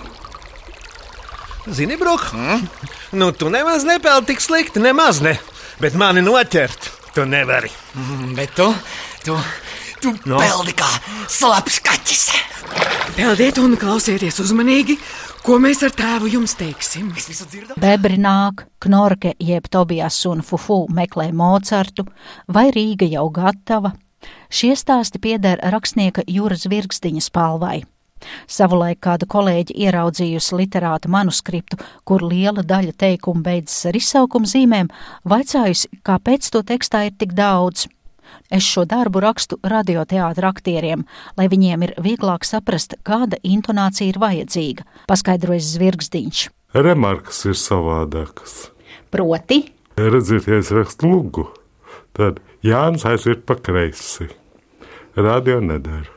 Zini, 1.67 1.97
Brok, 1.97 2.33
mm? 2.33 2.69
nu 3.13 3.33
tu 3.33 3.51
nemaz 3.51 3.85
nepelni 3.85 4.27
tik 4.27 4.41
slikti, 4.41 4.81
nemaz 4.81 5.21
ne, 5.21 5.39
bet 5.79 5.95
mani 5.95 6.21
noķert 6.21 6.91
tu 7.15 7.25
nevari. 7.25 7.71
Mm, 7.95 8.35
bet 8.35 8.55
tu, 8.55 8.75
tu, 9.25 9.41
tu 10.03 10.15
no. 10.25 10.39
peldi 10.39 10.73
kā 10.77 11.01
slapjš 11.29 11.81
kaķis. 11.81 12.31
Peldiet 13.17 13.59
un 13.61 13.75
klausieties 13.77 14.39
uzmanīgi, 14.41 14.95
ko 15.45 15.59
mēs 15.61 15.83
ar 15.85 15.95
tēvu 15.97 16.31
jums 16.33 16.55
teiksim. 16.57 17.11
Bebri 17.81 18.17
nāk, 18.21 18.65
Knorke 18.81 19.35
jeb 19.41 19.67
Tobijas 19.71 20.19
un 20.31 20.45
Fufu 20.47 20.85
meklē 20.95 21.31
Mocartu, 21.37 22.07
vai 22.49 22.71
Rīga 22.75 23.09
jau 23.11 23.27
gatava. 23.35 23.93
Šie 24.53 24.75
stāsti 24.77 25.21
pieder 25.23 25.61
rakstnieka 25.73 26.25
Jūras 26.29 26.69
Virkstiņa 26.71 27.25
spalvai. 27.25 27.81
Savulaik 28.51 29.01
kāda 29.05 29.29
kolēģi 29.31 29.77
ieraudzījusi 29.87 30.59
literāta 30.59 31.09
manuskriptu, 31.13 31.79
kur 32.05 32.25
liela 32.25 32.65
daļa 32.65 32.97
teikumu 33.01 33.45
beidzas 33.45 33.89
ar 33.89 33.97
izsaukuma 33.97 34.49
zīmēm, 34.51 34.91
vaicājusi, 35.29 35.89
kāpēc 36.07 36.51
to 36.53 36.63
tekstā 36.73 37.07
ir 37.09 37.17
tik 37.17 37.33
daudz. 37.39 37.89
Es 38.51 38.67
šo 38.67 38.85
darbu 38.89 39.23
rakstu 39.23 39.61
radioteātra 39.63 40.51
aktieriem, 40.51 41.05
lai 41.39 41.47
viņiem 41.53 41.87
ir 41.87 41.95
vieglāk 42.03 42.47
saprast, 42.49 42.97
kāda 43.07 43.39
intonācija 43.47 44.11
ir 44.11 44.19
vajadzīga, 44.23 44.87
paskaidrojas 45.11 45.75
Zvirgzdiņš. 45.77 46.45
Remarkas 46.75 47.45
ir 47.51 47.59
savādākas. 47.59 48.71
Proti? 49.11 49.65
Redziet, 50.01 50.47
ja 50.47 50.61
es 50.63 50.71
rakstu 50.75 51.11
lugu, 51.11 51.49
tad 52.17 52.39
Jānis 52.67 53.07
aiziet 53.09 53.47
pa 53.47 53.57
kreisi. 53.59 54.29
Radio 55.17 55.59
nedara. 55.61 56.11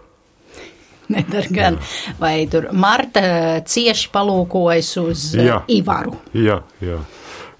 Nedara 1.12 1.50
gan. 1.52 1.78
Jā. 1.78 2.14
Vai 2.20 2.36
tur 2.52 2.70
Marta 2.72 3.24
cieši 3.68 4.10
palūkojas 4.14 4.94
uz 5.02 5.26
jā. 5.38 5.60
Ivaru? 5.72 6.16
Jā, 6.38 6.62
jā. 6.84 7.02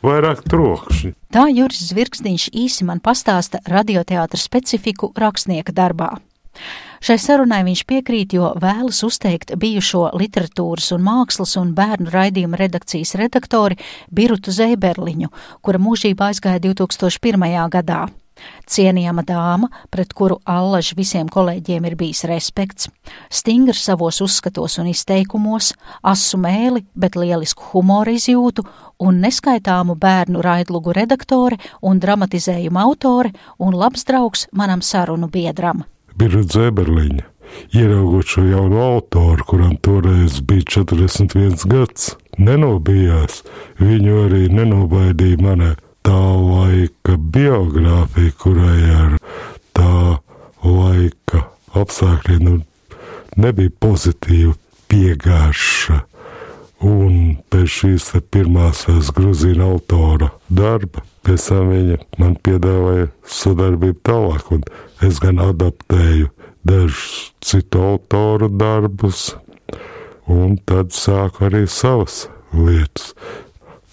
Vairāk 0.04 0.44
trokšņi. 0.52 1.14
Tā 1.32 1.48
Juris 1.48 1.86
Zvirksniņš 1.88 2.50
īsi 2.52 2.84
man 2.88 3.00
pastāsta 3.04 3.62
radioteātra 3.72 4.40
specifiku 4.40 5.14
rakstnieka 5.16 5.72
darbā. 5.76 6.10
Šai 7.04 7.18
sarunai 7.20 7.64
viņš 7.68 7.84
piekrīt, 7.90 8.36
jo 8.38 8.52
vēlas 8.60 9.02
uzteikt 9.08 9.56
bijušo 9.60 10.10
literatūras 10.20 10.92
un 10.96 11.04
mākslas 11.04 11.56
un 11.60 11.74
bērnu 11.76 12.14
raidījuma 12.14 12.60
redakcijas 12.60 13.16
redaktori 13.20 13.80
Birutu 14.12 14.54
Zēberliņu, 14.56 15.32
kura 15.64 15.82
mūžībā 15.84 16.32
aizgāja 16.32 16.62
2001. 16.64 17.48
gadā. 17.74 18.06
Cienījama 18.70 19.24
dāma, 19.28 19.70
pret 19.92 20.14
kuru 20.16 20.40
allaž 20.50 20.94
visiem 20.98 21.28
kolēģiem 21.32 21.86
ir 21.90 21.96
bijis 22.00 22.24
respekts, 22.30 22.90
stingrs 23.30 23.84
savos 23.86 24.22
uzskatos 24.24 24.80
un 24.82 24.90
izteikumos, 24.92 25.74
asu 26.02 26.40
mēli, 26.42 26.86
bet 26.96 27.18
lielisku 27.20 27.70
humoru 27.74 28.16
izjūtu 28.18 28.66
un 29.04 29.20
neskaitāmu 29.24 29.98
bērnu 30.00 30.42
raidlugu 30.42 30.96
redaktore 30.96 31.60
un 31.82 32.00
dramatizējuma 32.00 32.88
autore 32.88 33.34
un 33.60 33.78
labs 33.78 34.08
draugs 34.10 34.48
manam 34.52 34.82
sarunu 34.82 35.30
biedram. 35.30 35.84
Birta 36.18 36.44
Zēberliņa, 36.56 37.24
ieraugot 37.74 38.30
šo 38.30 38.44
jaunu 38.48 38.82
autoru, 38.82 39.48
kuram 39.50 39.78
toreiz 39.82 40.40
bija 40.46 40.68
41 40.80 41.66
gads, 41.70 42.14
nenobijās, 42.38 43.42
viņu 43.82 44.22
arī 44.28 44.46
nenobaidīja 44.54 45.42
manai 45.42 45.74
tā 46.04 46.22
laika 46.38 47.18
biogrāfija, 47.18 48.36
kurai 48.40 48.80
ar 48.94 49.18
tā 49.76 50.20
laika 50.64 51.46
apstākļiem 51.80 52.44
nu, 52.48 52.56
nebija 53.40 53.74
pozitīva 53.84 54.56
piegāša. 54.92 56.04
Un 56.84 57.38
pēc 57.48 57.76
šīs 57.78 58.10
pirmās 58.34 58.84
grūzīna 59.16 59.70
autora 59.72 60.34
darba, 60.52 61.06
pēc 61.24 61.46
tam 61.48 61.70
viņa 61.72 62.00
man 62.20 62.34
piedāvāja 62.44 63.08
sadarbību 63.24 64.02
tālāk, 64.04 64.50
un 64.52 64.66
es 65.08 65.22
gan 65.24 65.40
adaptēju 65.40 66.28
dažus 66.68 67.32
citu 67.40 67.86
autoru 67.88 68.52
darbus, 68.52 69.30
un 70.28 70.58
tad 70.68 70.92
sāku 70.92 71.48
arī 71.48 71.64
savas 71.72 72.26
lietas. 72.52 73.14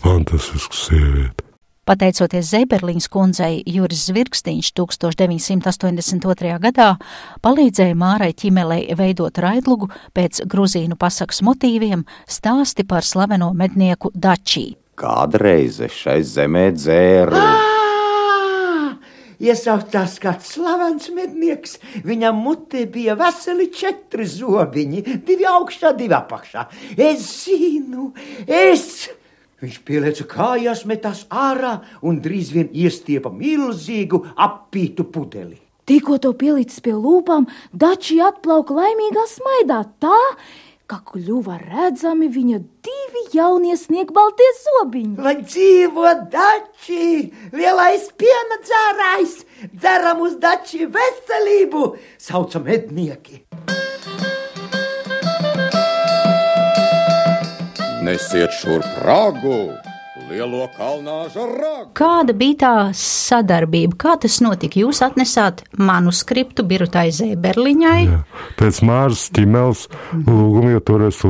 Fantastisku 0.01 0.75
sievieti. 0.75 1.50
Pateicoties 1.91 2.53
Zeiberlīnas 2.53 3.09
kundzei, 3.11 3.65
Juris 3.67 4.05
Zvirkstīņš 4.07 4.69
1982. 4.79 6.53
gadā 6.63 6.87
palīdzēja 7.43 7.97
Mārai 7.99 8.29
Ķimelei 8.31 8.95
veidot 8.95 9.41
raidlugu 9.43 9.89
pēc 10.15 10.45
gruzīnu 10.47 10.95
pasakas 10.95 11.43
motīviem 11.43 12.07
stāsti 12.31 12.87
par 12.87 13.03
slaveno 13.03 13.51
mednieku 13.59 14.13
Dačī. 14.15 14.77
Kādreiz 14.95 15.83
šai 15.91 16.21
zemē 16.31 16.65
dzēra. 16.79 17.45
Iesauktās 19.43 20.21
kāds 20.23 20.55
slavens 20.55 21.11
mednieks, 21.17 21.81
viņam 22.07 22.39
mutē 22.45 22.87
bija 22.87 23.19
veseli 23.19 23.67
četri 23.75 24.31
zobiņi, 24.31 25.09
divi 25.27 25.49
augšā, 25.59 25.97
divi 25.99 26.15
apakšā. 26.15 26.69
Es 26.95 27.25
zinu, 27.49 28.13
es! 28.47 29.09
Viņš 29.61 29.81
pielieca 29.85 30.25
kājās, 30.25 30.87
metās 30.89 31.27
ārā 31.29 31.81
un 32.01 32.23
drīz 32.25 32.55
vien 32.55 32.71
iestiepa 32.73 33.29
milzīgu 33.33 34.23
apītu 34.41 35.05
pudeli. 35.13 35.59
Tikko 35.91 36.17
to 36.23 36.33
pielicis 36.39 36.81
pie 36.85 36.95
lūpām, 36.95 37.49
Dači 37.75 38.21
atplauka 38.25 38.77
laimīgā 38.77 39.25
smaidā 39.29 39.83
tā, 40.01 40.21
ka 40.91 41.01
kļuva 41.11 41.59
redzami 41.61 42.31
viņa 42.33 42.61
divi 42.87 43.25
jaunie 43.35 43.77
sniegbaltie 43.77 44.49
zobiņi. 44.63 45.19
Lai 45.21 45.37
dzīvo 45.43 46.15
Dači, 46.33 47.29
lielais 47.53 48.09
piena 48.17 48.61
dzērājs, 48.65 49.37
dzeram 49.75 50.25
uz 50.25 50.41
Dači 50.41 50.89
veselību, 50.89 51.85
saucam 52.31 52.65
mednieki. 52.71 53.45
Nesiet 58.01 58.53
šurp 58.57 58.87
ragu! 59.05 59.75
Lielo 60.31 60.65
kalnāža 60.73 61.43
ragu! 61.45 61.91
Kāda 61.99 62.33
bija 62.33 62.57
tā 62.63 62.71
sadarbība? 62.97 63.99
Kā 64.01 64.15
tas 64.23 64.39
notika? 64.41 64.81
Jūs 64.81 65.03
atnesāt 65.05 65.61
manuskriptu 65.77 66.65
Birutai 66.65 67.11
Zēberliņai? 67.13 67.99
Jā. 68.07 68.23
Pēc 68.57 68.81
Māras 68.89 69.27
Ķimels 69.37 69.85
lūguma, 70.15 70.73
jo 70.73 70.83
toreiz 70.89 71.21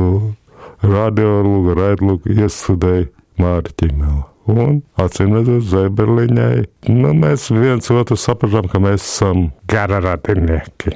radio 0.85 1.41
lūga 1.43 1.75
raidlūga 1.81 2.37
iestudēja 2.39 3.09
Māra 3.41 3.75
Ķimela. 3.75 4.23
Un 4.51 4.81
acīm 5.01 5.35
redzot, 5.35 5.67
Zēberliņai, 5.73 6.55
nu, 6.95 7.13
mēs 7.19 7.51
viens 7.51 7.91
otru 7.91 8.15
sapratām, 8.15 8.71
ka 8.71 8.79
mēs 8.79 9.03
esam 9.03 9.49
gara 9.67 9.99
radinieki. 10.07 10.95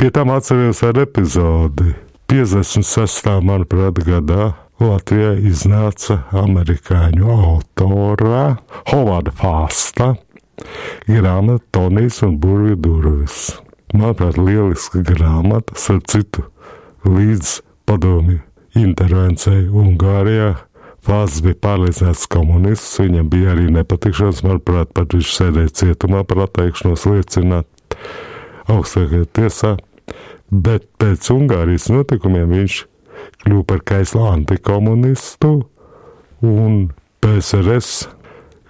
Pie 0.00 0.10
tam 0.14 0.32
atceros 0.32 0.80
ar 0.86 1.04
epizodi 1.04 1.92
56. 2.32 3.34
manuprāt, 3.44 4.00
gadā 4.06 4.54
Latvijā 4.82 5.36
iznāca 5.38 6.16
amerikāņu 6.34 7.28
autora 7.30 8.56
Hovarda 8.90 9.30
Fāsta 9.30 10.14
Grāmata 11.06 11.62
Tonijas 11.70 12.22
un 12.26 12.38
Burvju 12.42 12.76
durvis. 12.82 13.52
Manuprāt, 13.94 14.34
lieliska 14.34 15.04
grāmata, 15.06 15.76
starp 15.78 16.08
citu, 16.10 16.42
līdz 17.06 17.60
padomju 17.86 18.40
intervencijai 18.74 19.68
Ungārijā. 19.70 20.56
Vācis 21.06 21.44
bija 21.44 21.60
pārliecināts 21.62 22.24
komunists, 22.32 22.96
viņam 22.98 23.28
bija 23.30 23.52
arī 23.52 23.68
nepatikšanas, 23.76 24.40
manuprāt, 24.46 24.90
pat 24.96 25.14
viņš 25.14 25.34
sēdēja 25.36 25.74
cietumā 25.82 26.24
par 26.26 26.48
atteikšanos 26.48 27.04
liecināt 27.12 27.98
augstākajā 28.72 29.28
tiesā, 29.38 29.76
bet 30.50 30.88
pēc 30.98 31.30
Ungārijas 31.36 31.90
notikumiem 31.92 32.56
viņš 32.56 32.80
kļuva 33.44 33.64
par 33.68 33.84
kaislu 33.86 34.24
antikomunistu, 34.32 35.54
un 36.44 36.90
PSRS 37.24 38.08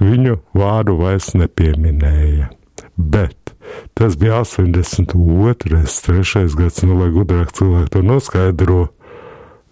viņu 0.02 0.38
vārdu 0.54 0.98
vairs 1.00 1.32
nepieminēja. 1.38 2.50
Bet 2.96 3.54
tas 3.98 4.18
bija 4.18 4.42
82. 4.42 5.54
3. 5.64 6.44
gads, 6.58 6.82
nu, 6.86 6.98
lai 7.00 7.10
gudrāk 7.14 7.54
cilvēki 7.56 7.94
to 7.96 8.04
noskaidro. 8.06 8.80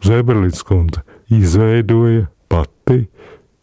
Zēberlīns 0.02 0.64
kundze 0.66 1.04
izveidoja 1.30 2.26
pati 2.50 3.04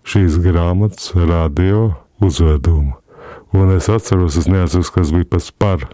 šīs 0.08 0.40
grāmatas 0.44 1.12
radio 1.18 1.90
uzvedumu. 2.24 2.96
Un 3.52 3.74
es 3.76 3.90
atceros, 3.92 4.38
es 4.40 4.48
neatceros, 4.48 4.92
kas 4.94 5.12
bija 5.14 5.28
pats 5.34 5.52
par 5.52 5.88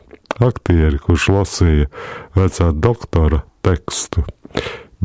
aktieri, 0.43 0.99
kurš 1.01 1.29
lasīja 1.31 1.89
vecā 2.35 2.71
doktora 2.75 3.41
tekstu, 3.65 4.25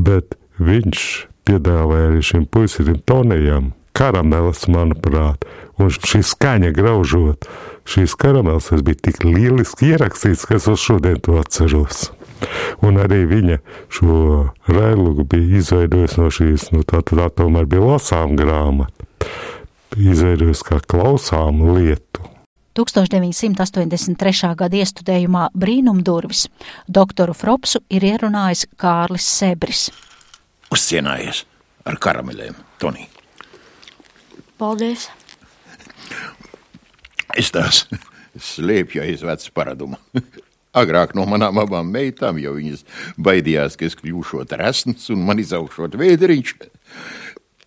bet 0.06 0.36
viņš 0.60 1.04
piedāvāja 1.48 2.10
arī 2.10 2.24
šim 2.24 2.46
puisim 2.50 2.96
Tonijam 3.08 3.72
karamelis, 3.96 4.64
manuprāt, 4.70 5.44
un 5.80 5.90
šī 5.92 6.22
skaņa 6.24 6.72
graužot, 6.76 7.48
šīs 7.90 8.14
karamelis 8.20 8.70
bija 8.86 9.02
tik 9.08 9.24
lieliski 9.26 9.92
ierakstīts, 9.92 10.46
ka 10.48 10.56
es 10.60 10.68
uz 10.70 10.80
šodien 10.80 11.20
to 11.24 11.36
atceros. 11.40 12.08
Un 12.86 12.96
arī 13.02 13.26
viņa 13.28 13.58
šo 13.92 14.14
rēlugu 14.70 15.26
bija 15.28 15.60
izveidojusi 15.60 16.20
no 16.22 16.30
šīs, 16.32 16.70
nu 16.72 16.84
tā, 16.88 17.02
tā 17.04 17.28
tomēr 17.36 17.68
bija 17.68 17.84
lasām 17.84 18.32
grāmata, 18.38 19.04
izveidojusi 19.98 20.68
kā 20.70 20.80
klausām 20.88 21.60
lietu. 21.74 22.09
1983. 22.78 24.54
gada 24.56 24.80
iestudējumā 24.80 25.48
Brīnumdurvis 25.58 26.46
doktoru 26.88 27.34
Fropsu 27.34 27.82
ir 27.90 28.06
ierunājis 28.12 28.66
Kārlis 28.80 29.26
Sebris. 29.38 29.88
Uzcienājies 30.70 31.44
ar 31.88 31.98
karameļiem, 31.98 32.54
Tonī. 32.82 33.08
Paldies! 34.60 35.08
Es 37.38 37.50
tās 37.54 37.84
slēpju 38.54 39.02
aiz 39.02 39.24
veca 39.26 39.52
paraduma. 39.54 39.98
Agrāk 40.80 41.16
no 41.18 41.24
manām 41.26 41.58
abām 41.58 41.88
meitām, 41.90 42.38
jo 42.38 42.52
viņas 42.54 42.84
baidījās, 43.18 43.74
ka 43.78 43.88
es 43.88 43.96
kļūšot 43.98 44.54
resns 44.60 45.08
un 45.10 45.24
man 45.26 45.42
izaugšot 45.42 45.96
vēderiņš. 45.98 46.52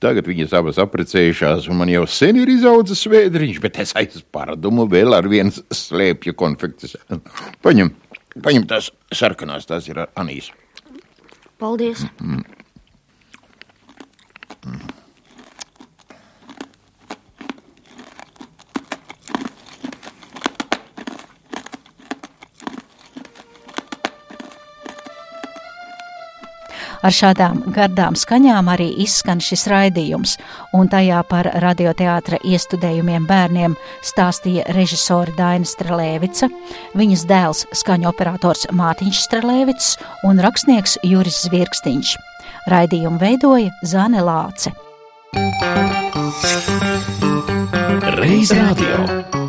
Tagad 0.04 0.28
viņas 0.28 0.56
abas 0.58 0.80
apprecējušās, 0.84 1.70
un 1.72 1.80
man 1.80 1.92
jau 1.92 2.04
sen 2.10 2.40
ir 2.42 2.50
izaudzis 2.52 3.06
vēdriņš, 3.08 3.60
bet 3.64 3.80
es 3.84 3.94
aiz 4.00 4.20
paradumu 4.36 4.84
vēl 4.92 5.16
ar 5.16 5.30
viens 5.32 5.62
slēpju 5.72 6.36
konfektes. 6.40 6.98
Paņem, 7.64 7.94
paņem 8.44 8.68
tās 8.68 8.92
sarkanās, 9.16 9.70
tās 9.70 9.88
ir 9.88 10.04
ar 10.04 10.12
anīs. 10.20 10.52
Paldies! 11.62 12.04
Mm. 12.20 12.44
Ar 27.04 27.12
šādām 27.12 27.60
gardām 27.76 28.16
skaņām 28.16 28.70
arī 28.72 28.88
izskan 29.04 29.42
šis 29.44 29.66
raidījums, 29.72 30.38
un 30.72 30.88
tajā 30.92 31.20
par 31.28 31.50
radioteātra 31.64 32.40
iestudējumiem 32.48 33.28
bērniem 33.28 33.76
stāstīja 34.08 34.64
režisori 34.78 35.36
Daina 35.36 35.68
Strelēvica, 35.68 36.48
viņas 36.96 37.28
dēls 37.28 37.66
skaņu 37.76 38.08
operators 38.14 38.70
Mātiņš 38.72 39.22
Strelēvics 39.28 39.92
un 40.30 40.40
rakstnieks 40.44 41.02
Juris 41.04 41.44
Zvirkstiņš. 41.50 42.16
Raidījumu 42.72 43.20
veidoja 43.20 43.76
Zane 43.84 44.24
Lāce. 44.24 44.72
Reiz 48.16 48.56
radio. 48.56 49.43